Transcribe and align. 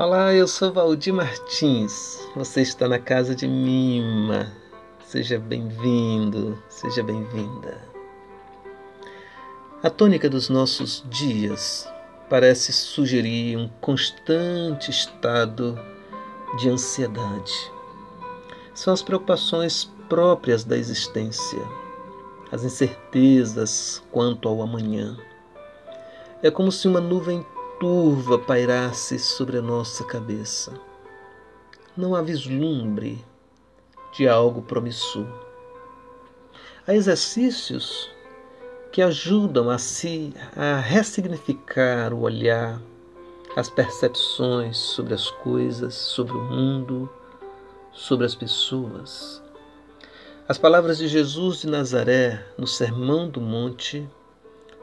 Olá, 0.00 0.32
eu 0.32 0.46
sou 0.46 0.72
Valdir 0.72 1.12
Martins. 1.12 2.24
Você 2.36 2.60
está 2.60 2.86
na 2.86 3.00
casa 3.00 3.34
de 3.34 3.48
Mima. 3.48 4.52
Seja 5.04 5.40
bem-vindo, 5.40 6.56
seja 6.68 7.02
bem-vinda. 7.02 7.82
A 9.82 9.90
tônica 9.90 10.30
dos 10.30 10.48
nossos 10.48 11.04
dias 11.10 11.84
parece 12.30 12.72
sugerir 12.72 13.56
um 13.56 13.68
constante 13.80 14.88
estado 14.88 15.76
de 16.60 16.70
ansiedade. 16.70 17.52
São 18.72 18.94
as 18.94 19.02
preocupações 19.02 19.90
próprias 20.08 20.62
da 20.62 20.76
existência, 20.76 21.66
as 22.52 22.62
incertezas 22.62 24.00
quanto 24.12 24.48
ao 24.48 24.62
amanhã. 24.62 25.18
É 26.40 26.52
como 26.52 26.70
se 26.70 26.86
uma 26.86 27.00
nuvem 27.00 27.44
turva 27.80 28.40
pairasse 28.40 29.20
sobre 29.20 29.58
a 29.58 29.62
nossa 29.62 30.04
cabeça. 30.04 30.72
Não 31.96 32.14
há 32.14 32.22
vislumbre 32.22 33.24
de 34.12 34.26
algo 34.28 34.62
promissor. 34.62 35.26
Há 36.86 36.94
exercícios 36.94 38.10
que 38.90 39.00
ajudam 39.00 39.70
a 39.70 39.78
se 39.78 40.34
a 40.56 40.80
ressignificar 40.80 42.12
o 42.12 42.22
olhar, 42.22 42.80
as 43.54 43.70
percepções 43.70 44.76
sobre 44.76 45.14
as 45.14 45.30
coisas, 45.30 45.94
sobre 45.94 46.32
o 46.32 46.42
mundo, 46.42 47.08
sobre 47.92 48.26
as 48.26 48.34
pessoas. 48.34 49.40
As 50.48 50.58
palavras 50.58 50.98
de 50.98 51.06
Jesus 51.06 51.60
de 51.60 51.68
Nazaré 51.68 52.44
no 52.56 52.66
Sermão 52.66 53.28
do 53.28 53.40
Monte 53.40 54.08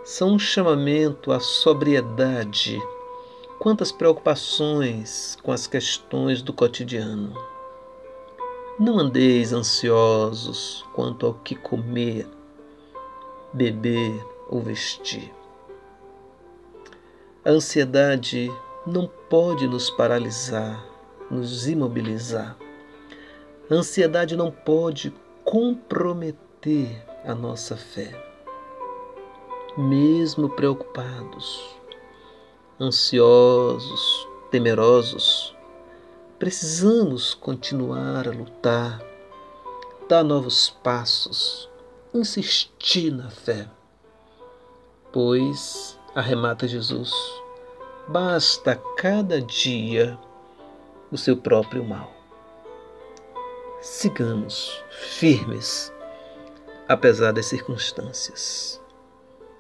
são 0.06 0.34
um 0.34 0.40
chamamento 0.40 1.32
à 1.32 1.40
sobriedade. 1.40 2.80
Quantas 3.58 3.92
preocupações 3.92 5.36
com 5.42 5.52
as 5.52 5.66
questões 5.66 6.44
do 6.44 6.54
cotidiano. 6.54 7.34
Não 8.80 9.00
andeis 9.00 9.52
ansiosos 9.52 10.86
quanto 10.94 11.26
ao 11.26 11.34
que 11.34 11.56
comer, 11.56 12.28
beber 13.52 14.24
ou 14.48 14.62
vestir. 14.62 15.34
A 17.44 17.50
ansiedade 17.50 18.52
não 18.86 19.10
pode 19.28 19.68
nos 19.68 19.90
paralisar, 19.90 20.86
nos 21.32 21.68
imobilizar. 21.68 22.56
A 23.72 23.74
ansiedade 23.74 24.36
não 24.36 24.52
pode 24.52 25.12
comprometer 25.44 27.04
a 27.24 27.34
nossa 27.34 27.76
fé 27.76 28.35
mesmo 29.78 30.50
preocupados, 30.50 31.76
ansiosos, 32.80 34.28
temerosos, 34.50 35.56
precisamos 36.40 37.34
continuar 37.34 38.28
a 38.28 38.32
lutar, 38.32 39.04
dar 40.08 40.24
novos 40.24 40.70
passos, 40.82 41.70
insistir 42.14 43.12
na 43.12 43.30
fé. 43.30 43.68
Pois, 45.12 46.00
arremata 46.14 46.68
Jesus, 46.68 47.14
basta 48.08 48.76
cada 48.98 49.42
dia 49.42 50.18
o 51.12 51.18
seu 51.18 51.36
próprio 51.36 51.84
mal. 51.84 52.12
Sigamos 53.82 54.82
firmes, 54.90 55.94
apesar 56.88 57.34
das 57.34 57.46
circunstâncias. 57.46 58.85